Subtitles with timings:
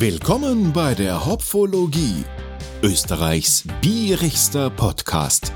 [0.00, 2.24] Willkommen bei der Hopfologie,
[2.82, 5.52] Österreichs bierigster Podcast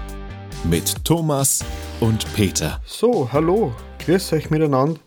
[0.64, 1.64] mit Thomas
[1.98, 2.78] und Peter.
[2.84, 5.00] So, hallo, grüß euch miteinander.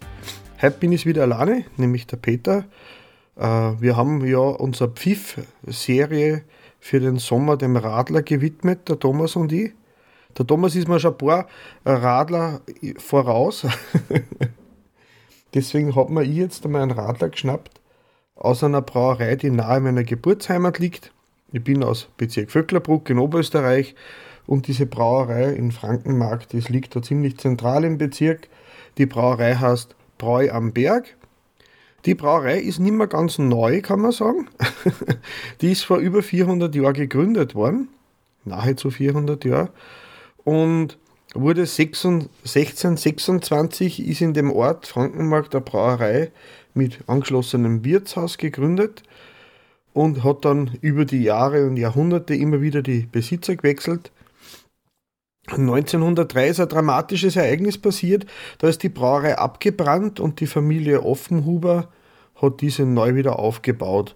[0.59, 2.65] Heute bin ich wieder alleine, nämlich der Peter.
[3.35, 3.43] Äh,
[3.79, 6.43] wir haben ja unsere Pfiff-Serie
[6.79, 9.71] für den Sommer dem Radler gewidmet, der Thomas und ich.
[10.35, 11.47] Der Thomas ist mir schon ein paar
[11.85, 12.61] Radler
[12.97, 13.67] voraus.
[15.53, 17.76] Deswegen hat mir ich jetzt einmal einen Radler geschnappt
[18.37, 21.11] aus einer Brauerei, die nahe meiner Geburtsheimat liegt.
[21.51, 23.95] Ich bin aus Bezirk Vöcklerbruck in Oberösterreich
[24.45, 28.47] und diese Brauerei in Frankenmarkt, das liegt da ziemlich zentral im Bezirk.
[28.97, 31.15] Die Brauerei heißt Bräu am Berg.
[32.05, 34.47] Die Brauerei ist nicht mehr ganz neu, kann man sagen.
[35.61, 37.89] die ist vor über 400 Jahren gegründet worden,
[38.45, 39.69] nahezu 400 Jahre,
[40.43, 40.97] und
[41.33, 46.31] wurde 1626 ist in dem Ort Frankenmarkt der Brauerei
[46.77, 49.03] mit angeschlossenem Wirtshaus gegründet
[49.93, 54.11] und hat dann über die Jahre und Jahrhunderte immer wieder die Besitzer gewechselt.
[55.47, 58.25] 1903 ist ein dramatisches Ereignis passiert,
[58.59, 61.87] da ist die Brauerei abgebrannt und die Familie Offenhuber
[62.35, 64.15] hat diese neu wieder aufgebaut.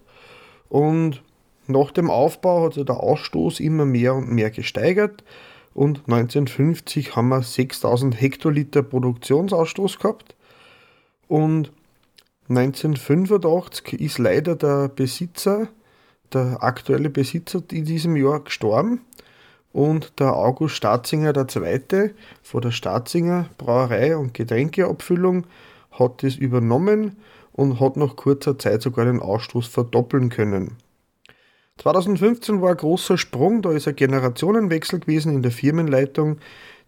[0.68, 1.22] Und
[1.66, 5.24] nach dem Aufbau hat sich der Ausstoß immer mehr und mehr gesteigert
[5.74, 10.36] und 1950 haben wir 6000 Hektoliter Produktionsausstoß gehabt
[11.28, 11.72] und
[12.56, 15.68] 1985 ist leider der Besitzer,
[16.32, 19.00] der aktuelle Besitzer in diesem Jahr gestorben
[19.72, 22.10] und der August Staatzinger II.
[22.42, 25.46] von der Staatzinger Brauerei und Getränkeabfüllung
[25.92, 27.16] hat das übernommen
[27.52, 30.76] und hat nach kurzer Zeit sogar den Ausstoß verdoppeln können.
[31.78, 36.38] 2015 war ein großer Sprung, da ist ein Generationenwechsel gewesen in der Firmenleitung.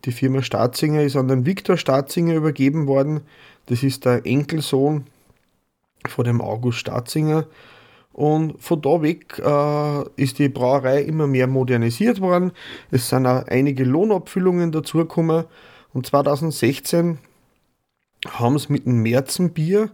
[0.04, 3.22] Die Firma Staatzinger ist an den Viktor Staatzinger übergeben worden.
[3.66, 5.06] Das ist der Enkelsohn
[6.08, 7.46] von dem August Staatzinger.
[8.12, 12.52] Und von da weg äh, ist die Brauerei immer mehr modernisiert worden.
[12.90, 15.44] Es sind auch einige Lohnabfüllungen dazugekommen.
[15.92, 17.18] Und 2016
[18.28, 19.90] haben sie mit dem Märzenbier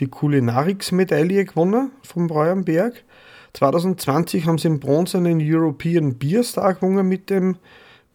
[0.00, 3.04] die Kulinariks-Medaille gewonnen vom Breuernberg.
[3.52, 7.56] 2020 haben sie den bronzenen European Beer Star gewonnen mit dem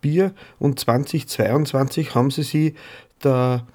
[0.01, 2.75] Bier und 2022 haben sie sie
[3.23, 3.65] der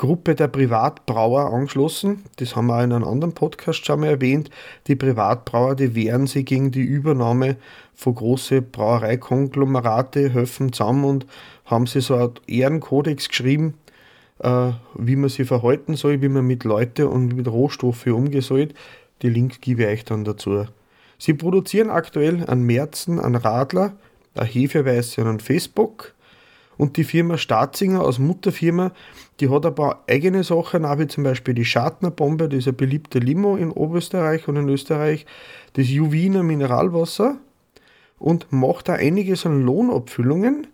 [0.00, 2.24] Gruppe der Privatbrauer angeschlossen.
[2.36, 4.48] Das haben wir auch in einem anderen Podcast schon mal erwähnt.
[4.86, 7.56] Die Privatbrauer, die wehren sich gegen die Übernahme
[7.94, 11.26] von großen Brauereikonglomerate, helfen zusammen und
[11.66, 13.74] haben sie so einen Ehrenkodex geschrieben,
[14.38, 18.68] äh, wie man sich verhalten soll, wie man mit Leuten und mit Rohstoffen umgehen soll.
[19.20, 20.64] Die Links gebe ich euch dann dazu.
[21.18, 23.92] Sie produzieren aktuell an Märzen, an Radler,
[24.34, 26.14] ein Hefeweiße und an Facebook.
[26.80, 28.92] Und die Firma Staatzinger als Mutterfirma,
[29.38, 33.20] die hat ein paar eigene Sachen, wie zum Beispiel die Schartnerbombe, das ist ein beliebter
[33.20, 35.26] Limo in Oberösterreich und in Österreich,
[35.74, 37.36] das Juviner Mineralwasser
[38.18, 40.68] und macht da einiges an Lohnabfüllungen.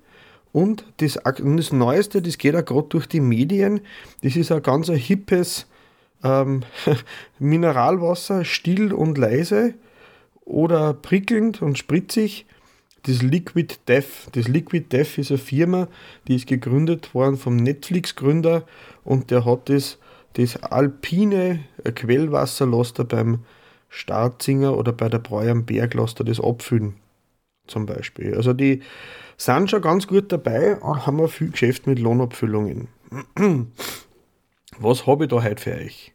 [0.53, 3.81] Und das, das Neueste, das geht auch gerade durch die Medien,
[4.23, 5.67] das ist ein ganz ein hippes
[6.23, 6.63] ähm,
[7.41, 9.75] Mineralwasser, still und leise
[10.45, 12.47] oder prickelnd und spritzig
[13.07, 14.29] das Liquid Death.
[14.33, 15.89] Das Liquid Death ist eine Firma,
[16.27, 18.65] die ist gegründet worden vom Netflix-Gründer
[19.05, 19.99] und der hat das,
[20.35, 21.61] das alpine
[21.95, 22.69] Quellwasser
[22.99, 23.45] er beim
[23.89, 26.97] Starzinger oder bei der Bräu am Berg er das abfüllen.
[27.69, 28.35] Zum Beispiel.
[28.35, 28.83] Also die
[29.37, 32.89] sind schon ganz gut dabei und haben wir viel Geschäft mit Lohnabfüllungen.
[34.79, 36.13] Was habe ich da heute für euch?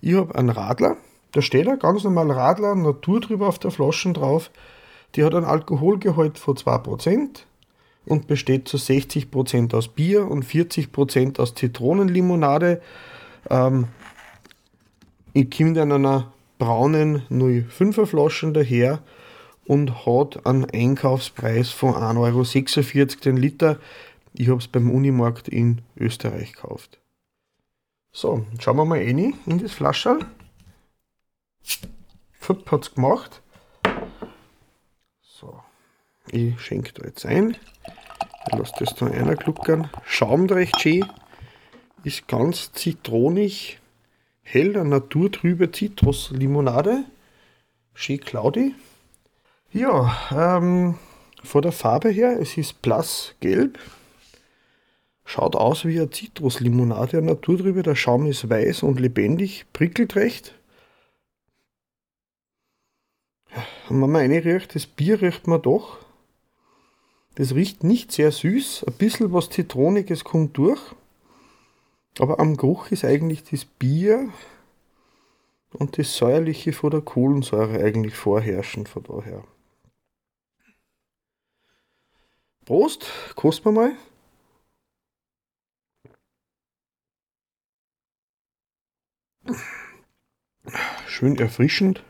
[0.00, 0.96] Ich habe einen Radler,
[1.32, 4.50] da steht ein ganz normaler Radler, Natur drüber auf der Flasche drauf.
[5.14, 7.40] Die hat einen Alkoholgehalt von 2%
[8.06, 12.80] und besteht zu 60% aus Bier und 40% aus Zitronenlimonade.
[13.50, 13.88] Ähm,
[15.32, 19.02] ich komme in einer braunen 05er Flaschen daher
[19.66, 23.78] und hat einen Einkaufspreis von 1,46 Euro den Liter.
[24.34, 26.98] Ich habe es beim Unimarkt in Österreich gekauft.
[28.10, 30.20] So, schauen wir mal rein in das Flascherl.
[32.40, 33.42] Fupp hat es gemacht.
[35.40, 35.60] So,
[36.32, 37.56] ich schenke da jetzt ein.
[38.50, 39.88] Ich lasse das da einer gluckern.
[40.04, 41.04] Schaumt recht schön.
[42.02, 43.78] Ist ganz zitronig,
[44.42, 47.04] hell, eine naturtrübe Zitruslimonade.
[47.94, 48.74] Schön cloudy.
[49.72, 50.98] Ja, ähm,
[51.44, 53.78] von der Farbe her, es ist blassgelb.
[55.24, 57.84] Schaut aus wie eine Zitruslimonade, eine naturtrübe.
[57.84, 60.57] Der Schaum ist weiß und lebendig, prickelt recht.
[63.88, 65.98] Und wenn man reinriecht, das Bier riecht man doch.
[67.34, 70.80] Das riecht nicht sehr süß, ein bisschen was Zitroniges kommt durch.
[72.18, 74.32] Aber am Geruch ist eigentlich das Bier
[75.72, 79.44] und das Säuerliche von der Kohlensäure eigentlich vorherrschen von daher.
[82.64, 83.06] Prost,
[83.36, 83.92] kosten wir mal.
[91.06, 92.04] Schön erfrischend.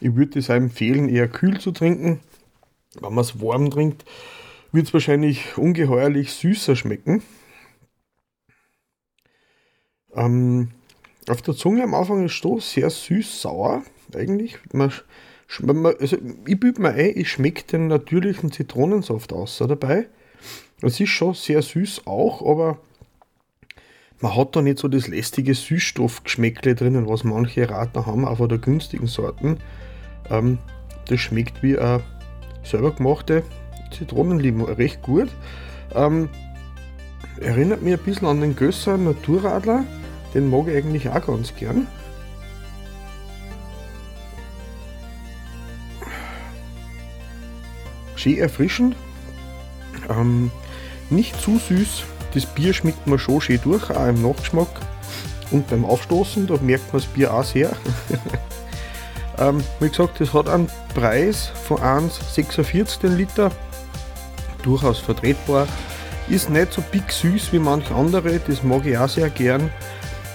[0.00, 2.20] Ich würde es empfehlen, eher kühl zu trinken.
[3.00, 4.04] Wenn man es warm trinkt,
[4.72, 7.22] wird es wahrscheinlich ungeheuerlich süßer schmecken.
[10.14, 10.70] Ähm,
[11.28, 13.82] auf der Zunge am Anfang ist es sehr süß-sauer,
[14.14, 14.58] eigentlich.
[14.72, 14.92] Man,
[15.60, 16.16] man, also
[16.46, 20.08] ich büte mir ein, ich schmecke den natürlichen Zitronensaft aus dabei.
[20.80, 22.78] Es ist schon sehr süß auch, aber
[24.20, 28.48] man hat da nicht so das lästige Süßstoffgeschmäckle drinnen, was manche Radler haben, auch von
[28.48, 29.58] der günstigen Sorten.
[30.30, 30.58] Ähm,
[31.06, 32.02] das schmeckt wie eine
[32.62, 33.42] selber gemachte
[33.90, 35.28] Zitronenlimo recht gut.
[35.94, 36.28] Ähm,
[37.40, 39.84] erinnert mich ein bisschen an den Gösser Naturradler.
[40.34, 41.86] Den mag ich eigentlich auch ganz gern.
[48.16, 48.96] Schön erfrischend.
[50.10, 50.50] Ähm,
[51.08, 52.04] nicht zu süß.
[52.34, 54.68] Das Bier schmeckt mir schon schön durch, auch im Nachgeschmack.
[55.50, 57.70] Und beim Aufstoßen, da merkt man das Bier auch sehr.
[59.40, 63.50] ähm, wie gesagt, das hat einen Preis von 1,46 den Liter.
[64.62, 65.66] Durchaus vertretbar.
[66.28, 69.70] Ist nicht so big süß wie manche andere, das mag ich auch sehr gern.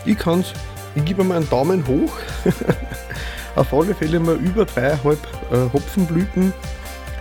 [0.06, 0.54] Ich kann's,
[0.96, 2.12] ich gebe mal einen Daumen hoch.
[3.56, 5.18] Auf alle Fälle mal über 3,5
[5.52, 6.54] äh, Hopfenblüten.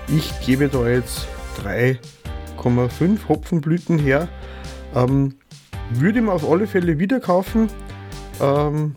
[0.08, 1.26] Ich gebe da jetzt
[1.62, 4.28] 3,5 Hopfenblüten her.
[4.94, 5.34] Ähm,
[5.90, 7.68] würde ich mir auf alle Fälle wieder kaufen.
[8.40, 8.94] Ähm,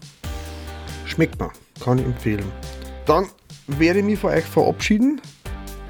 [1.06, 1.52] schmeckt mir,
[1.84, 2.65] kann ich empfehlen.
[3.06, 3.28] Dann
[3.68, 5.22] werde ich mich von euch verabschieden.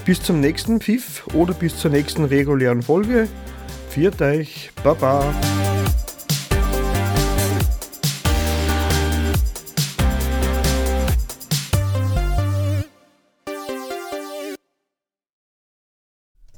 [0.05, 3.27] Bis zum nächsten Pfiff oder bis zur nächsten regulären Folge.
[3.89, 5.33] Viert euch, Baba.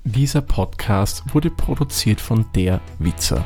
[0.03, 3.45] Dieser Podcast wurde produziert von der Witzer.